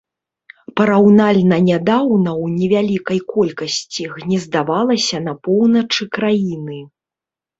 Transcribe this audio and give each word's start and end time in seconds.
Параўнальна 0.79 1.57
нядаўна 1.69 2.31
ў 2.43 2.45
невялікай 2.59 3.19
колькасці 3.33 4.07
гнездавалася 4.15 5.17
на 5.29 5.33
поўначы 5.49 6.09
краіны. 6.19 6.79